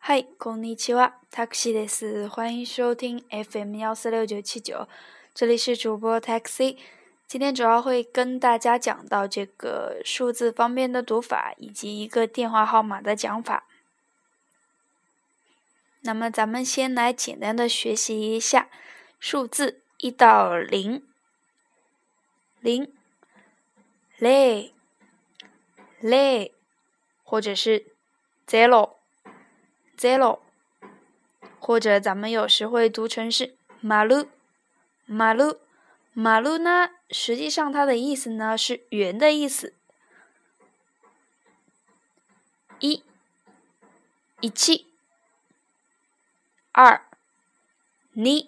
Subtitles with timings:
[0.00, 2.28] 嗨，こんにちは、Taxi です。
[2.28, 4.88] 欢迎收听 FM 幺四六九七九，
[5.34, 6.76] 这里是主播 Taxi。
[7.26, 13.66] 今天主要会跟大家讲到这个数字方面的读法，以及一个电话号码的讲法。
[16.02, 18.68] 那么，咱们先来简单的学习一下
[19.18, 21.02] 数字一到零，
[22.60, 22.92] 零，
[24.18, 24.72] 零。
[25.98, 26.52] 零，
[27.24, 27.86] 或者是
[30.01, 30.39] zero，
[31.59, 34.27] 或者咱们有时会读成是马路，
[35.05, 35.59] 马路，
[36.13, 39.75] 马路呢，实际上它的意思呢是圆的意思。
[42.79, 43.03] 一，
[44.39, 44.91] 一七，
[46.71, 47.05] 二，
[48.15, 48.47] 二，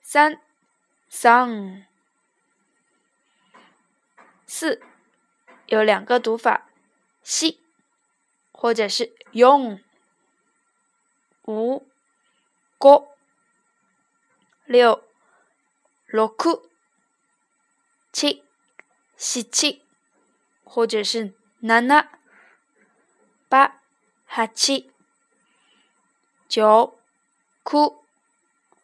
[0.00, 0.40] 三，
[1.10, 1.86] 三，
[4.46, 4.80] 四。
[5.66, 6.68] 有两个读法，
[7.22, 7.60] 西，
[8.60, 9.80] 或者是用，
[11.46, 11.76] 五，
[12.78, 13.08] 五，
[14.66, 15.02] 六，
[16.04, 16.36] 六，
[18.12, 18.44] 七，
[19.16, 19.82] 七，
[20.62, 21.28] 或者是
[21.62, 22.08] 七，
[23.48, 23.80] 八，
[24.28, 24.46] 八，
[26.46, 26.98] 九，
[27.64, 28.04] 九，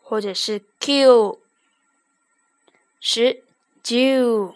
[0.00, 1.42] 或者是 Q，
[2.98, 3.44] 十，
[3.82, 4.54] 九。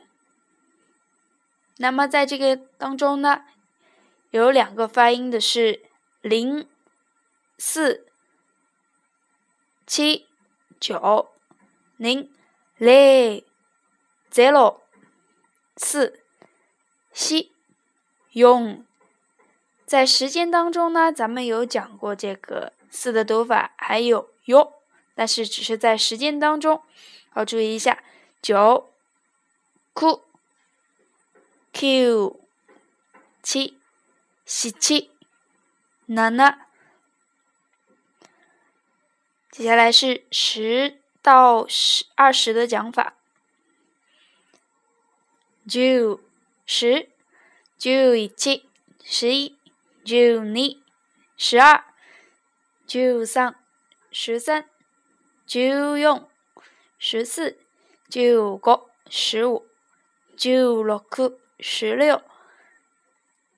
[1.77, 3.45] 那么在这个当中呢，
[4.31, 5.83] 有两个发音的是
[6.21, 6.69] 零、
[7.59, 8.07] 四、
[9.87, 10.27] 七、
[10.79, 11.31] 九、
[11.97, 12.33] 零、
[12.77, 13.45] 零、
[14.31, 14.81] zero、
[15.77, 16.21] 四、
[17.13, 17.53] 七、
[18.33, 18.85] 用。
[19.85, 24.75] 在时间当中呢，咱们有讲过这个四的读法，还有哟，
[25.15, 26.83] 但是只是在时间当中，
[27.35, 28.03] 要注意一下
[28.41, 28.91] 九、
[29.93, 30.23] 哭。
[31.73, 32.41] q、
[33.45, 33.80] 七、
[34.53, 35.13] 十七、
[36.07, 36.67] 七。
[39.49, 43.15] 接下来是十到十二十的讲法。
[45.69, 46.21] 九、
[46.67, 47.09] 十、
[47.79, 48.69] 九一七、
[49.05, 49.57] 十一、
[50.05, 50.83] 九二、
[51.37, 51.85] 十二、
[52.85, 53.55] 九三、
[54.11, 54.69] 十三、
[55.47, 56.29] 九四、
[56.99, 57.57] 十四、
[58.09, 59.65] 九五、十五、
[60.37, 61.39] 九六。
[61.63, 62.23] 十六、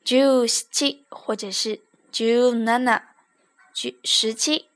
[0.05, 1.81] 九十七或者是
[2.11, 3.07] 九七、
[3.73, 4.69] 九十七、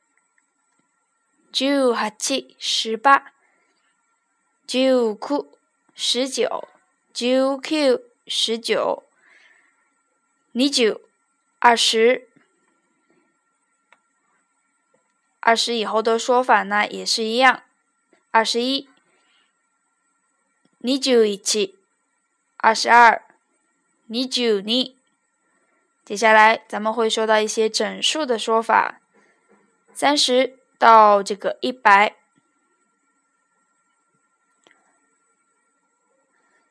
[1.50, 2.10] 九八、
[2.58, 3.32] 十八、
[4.66, 5.58] 九九、
[5.94, 6.68] 十九、
[7.12, 9.02] 九九、十九、
[10.52, 11.00] 二九、
[11.58, 12.28] 二十、
[15.40, 17.64] 二十以后的说法呢也是一样，
[18.30, 18.88] 二十一、
[20.78, 21.76] 二九一七。
[22.58, 23.22] 二十二，
[24.06, 24.95] 你九你。
[26.06, 29.00] 接下来咱们会说到一些整数的说法，
[29.92, 32.16] 三十到这个一百，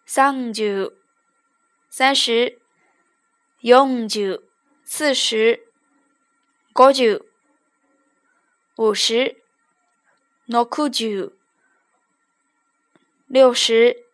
[0.05, 0.93] 三九，
[1.89, 2.61] 三十，
[3.59, 4.41] 永九，
[4.85, 5.67] 四十，
[6.73, 7.25] 五九，
[8.77, 9.43] 五十，
[10.45, 11.33] 六九，
[13.27, 14.05] 六十，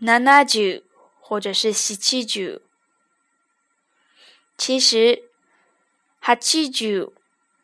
[0.00, 0.84] 七九。
[1.26, 1.96] 或者是十。
[1.96, 2.60] 七九、
[4.56, 5.30] 七十、
[6.20, 7.12] 八七九、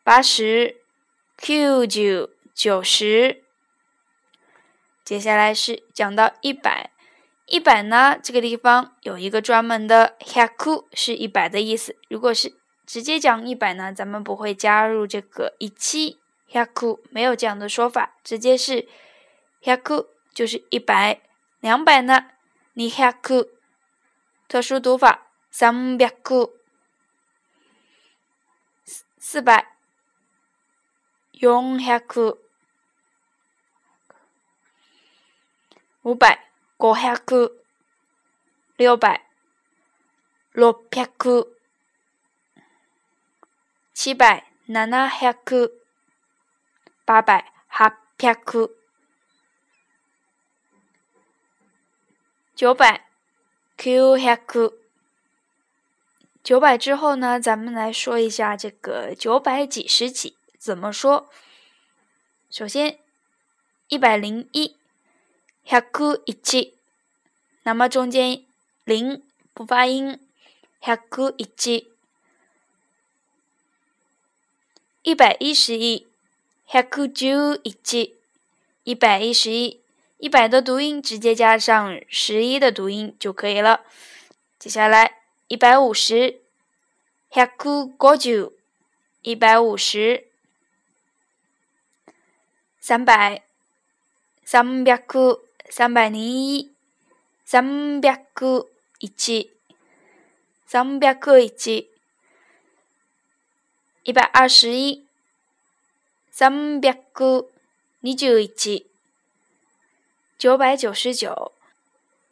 [0.03, 0.81] 八十、
[1.37, 3.43] 九九、九十。
[5.03, 6.91] 接下来是讲到一百，
[7.45, 10.53] 一百呢，这个地方有一个专门的“百”
[10.93, 11.97] 是一百的意思。
[12.09, 16.19] 如果是直接讲一百呢，咱们不会加入这个一七
[16.53, 16.69] “百”，
[17.09, 18.87] 没有这样的说法，直接是
[19.63, 19.77] “百”
[20.33, 21.21] 就是一百。
[21.59, 22.27] 两百呢？
[22.75, 23.47] 二百，
[24.47, 26.51] 特殊读法，三百，四百，
[29.23, 29.67] 四百，
[31.39, 32.03] 四百。
[36.01, 36.49] 五百，
[36.79, 37.15] 五百，
[38.77, 39.27] 六百，
[40.53, 41.07] 六百，
[43.93, 45.69] 七百，七百，
[47.05, 48.67] 八百，八百。
[52.55, 53.05] 九百
[53.77, 54.80] ，Q 百。
[56.43, 61.29] 九百之后呢，咱们来说一下这个九百几十几怎么说。
[62.49, 62.97] 首先，
[63.87, 64.75] 一百零一，
[65.63, 65.83] 百
[66.25, 66.75] 一七，
[67.63, 68.43] 那么中间
[68.83, 69.23] 零
[69.53, 70.19] 不发音，
[70.79, 70.99] 百
[71.37, 71.91] 一七。
[75.03, 76.07] 一百一十一，
[76.71, 78.17] 百九一七，
[78.83, 79.79] 一百一十一。
[80.17, 83.81] 一百的读音直接加上十一的读音就可以了。
[84.59, 85.20] 接下来
[85.51, 86.39] 一百五十，
[87.35, 88.53] 百五十，
[89.21, 90.27] 一百五十。
[92.79, 93.43] 三百，
[94.45, 95.03] 三百
[95.69, 96.73] 三百零一，
[97.43, 98.25] 三百
[99.01, 99.51] 一，
[100.65, 101.89] 三百一，
[104.03, 105.05] 一百二十一，
[106.29, 108.87] 三百二十一，
[110.37, 111.51] 九百九十九，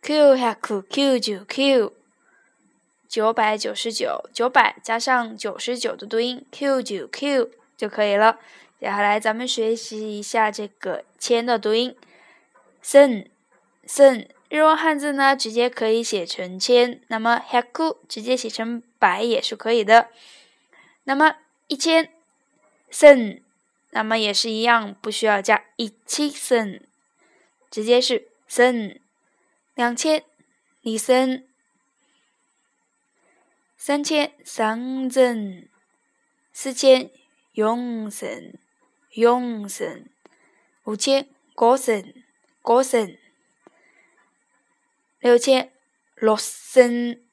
[0.01, 1.98] 九百九十九，
[3.09, 8.39] 九百九十九，九百加上九十九的读音 q 九 q 就可以了。
[8.79, 11.95] 接下来，咱们学习一下这个“千”的读音。
[12.83, 13.27] 生
[13.87, 20.09] 生日文汉字呢，直接可以写成“千”，那么 “haku” 直接写成“百”也是可以的。
[21.05, 22.13] 那么一千
[22.91, 23.41] 生，
[23.89, 26.79] 那么也是一样，不需要加一七生，
[27.71, 28.99] 直接是生。
[29.73, 30.23] 两千
[30.83, 31.43] 二生，
[33.81, 35.69] 三千三增，
[36.51, 37.09] 四千
[37.53, 38.53] 永生。
[39.13, 40.07] 永生，
[40.83, 42.13] 五千五生，
[42.63, 43.17] 五生，
[45.19, 45.73] 六千
[46.15, 47.23] 六生，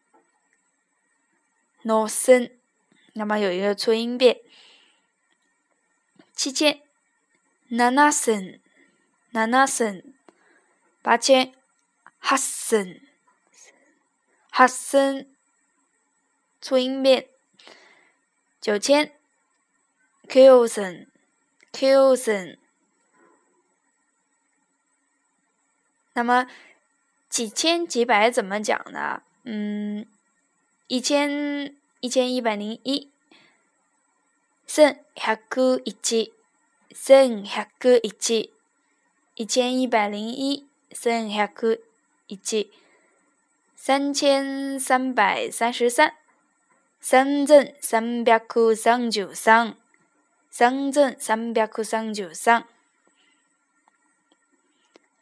[1.83, 2.51] 六生。
[3.13, 4.39] 那么有一个促音变。
[6.33, 6.81] 七千
[7.75, 7.79] 七
[8.11, 8.61] 生，
[9.33, 10.15] 七生。
[11.03, 11.53] 八千
[12.21, 13.01] 八生，
[14.51, 15.36] 八生。
[16.67, 17.29] 促音变。
[18.61, 19.13] 九千
[20.29, 21.07] 九生。
[21.71, 22.57] 九生，
[26.15, 26.47] 那么
[27.29, 29.23] 几千几百怎么讲呢？
[29.45, 30.07] 嗯，
[30.87, 33.13] 一千一千一百零一，
[34.67, 35.05] 千
[35.85, 36.33] 一一，
[36.95, 38.51] 千一一，
[39.35, 42.73] 一千一百零一，千一一，
[43.77, 46.17] 三千三百三十三，
[47.01, 48.41] 三千三百
[48.75, 49.77] 三九三。
[50.49, 52.67] 三千三百三九三，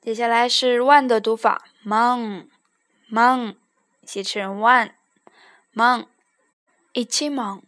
[0.00, 2.48] 接下来是万的读法，万
[3.10, 3.56] 万
[4.04, 4.94] 写成万。
[5.74, 6.06] 万，
[6.92, 7.60] 一千万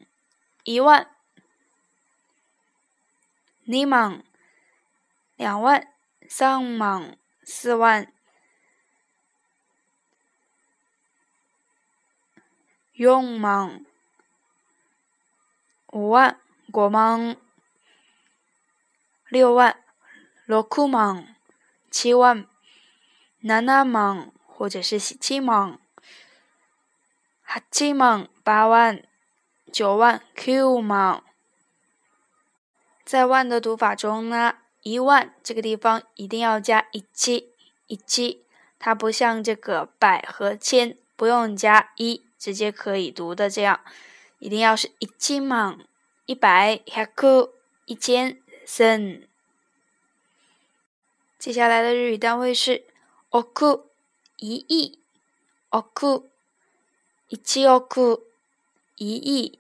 [0.62, 1.10] 一万，
[3.66, 4.24] 二万
[5.40, 5.88] 两万
[6.28, 8.12] 三万四万。
[12.92, 13.86] 四万、
[15.92, 16.38] 五万、
[16.74, 17.36] 五万、
[19.30, 19.82] 六万、
[20.44, 21.34] 六万、
[21.90, 22.46] 七万、
[23.40, 25.78] 七万或者是七万、
[27.46, 29.02] 八万、八万、
[29.72, 31.24] 九万、Q 万。
[33.02, 37.52] 在万的读法中呢，一万这个地方一定要加一七
[37.86, 38.44] 一七，
[38.78, 42.24] 它不像这个百和千不用加一。
[42.40, 43.80] 直接可以读的，这样
[44.38, 45.78] 一定要是一千万、
[46.24, 47.52] 一百、百、
[47.84, 49.28] 一千、千。
[51.38, 52.86] 接下来的日语单位是
[53.28, 53.90] 億、
[54.38, 54.98] 一亿、
[55.68, 56.30] 億、
[57.28, 58.22] 一億、
[58.96, 59.58] 一亿、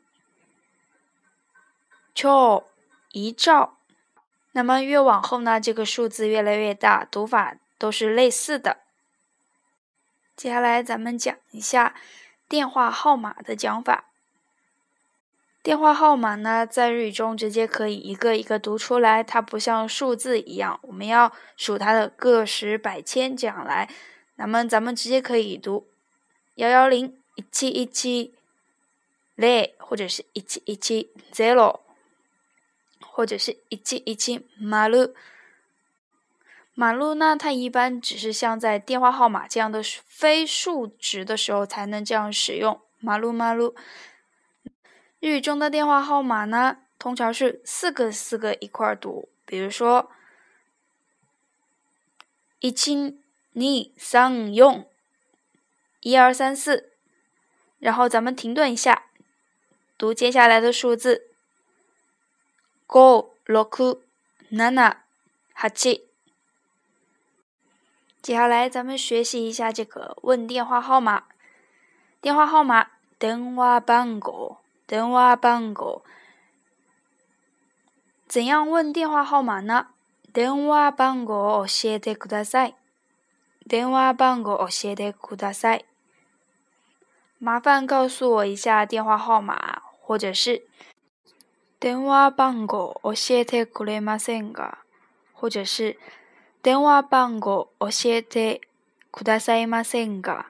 [2.14, 2.64] 兆、
[3.12, 3.79] 一兆。
[4.52, 8.78] 那么越往后呢，这个数字越来越大，读法都是类似的。
[10.36, 11.94] 接下来咱们讲一下。
[12.48, 14.06] 电话号码的讲法，
[15.62, 23.88] 电话号码呢，在日语中直接可以一个一个读出来，它不像数字一样，我们要数它的个十百千这样来。
[24.34, 25.86] 那么咱们直接可以读
[26.56, 28.34] 幺幺零一七一七
[29.36, 31.78] 零，或者是一七一七 zero，
[33.00, 35.14] 或者是一七一七马路。
[36.74, 37.36] 马路呢？
[37.36, 42.80] 它一般只是像在电话号码这样的非数值的时候才能这样使用。
[43.00, 43.74] 马路马路。
[45.18, 50.10] 日语中的电话号码呢，通常是四个四个一块读，比如说
[52.60, 53.62] 一清二
[53.98, 54.88] 三用，
[56.00, 56.92] 一二三四，
[57.78, 59.06] 然后咱们停顿一下，
[59.98, 61.29] 读接下来的数字
[62.89, 63.99] 五六七
[64.49, 64.97] 八。
[68.21, 71.25] 接下来，咱们学习一下这个问电话号码。
[72.21, 72.87] 电话号码，
[73.19, 76.01] 电话番号，电话番号。
[78.27, 79.89] 怎样问电话号码呢？
[80.33, 82.75] 电话番号教えてください。
[83.69, 85.85] 电话番号教えてください。
[87.39, 90.63] 麻烦告诉我一下电话号码，或者是
[91.80, 94.84] 電話番号教えてくれませんか？
[95.34, 95.96] 或者是。
[96.62, 98.60] 電話番号教えて
[99.10, 100.44] くださいませんか？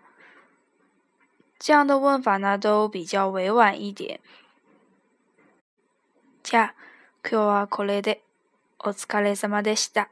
[1.60, 4.18] 这样的问法呢，都比较委婉一点。
[6.42, 6.74] じゃあ、
[7.22, 8.24] 今日はこれで
[8.80, 10.10] お疲れ様でした。